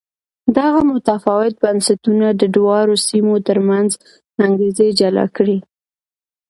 دغه 0.57 0.79
متفاوت 0.91 1.53
بنسټونه 1.63 2.27
د 2.41 2.43
دواړو 2.55 2.95
سیمو 3.07 3.35
ترمنځ 3.47 3.89
انګېزې 4.45 4.87
جلا 4.99 5.25
کړې. 5.35 5.57